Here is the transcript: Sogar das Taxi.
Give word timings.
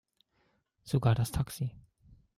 Sogar 0.83 1.13
das 1.13 1.29
Taxi. 1.29 1.75